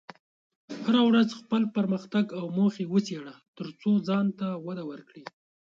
[0.83, 5.23] هره ورځ خپل پرمختګ او موخې وڅېړه، ترڅو ځان ته وده ورکړې.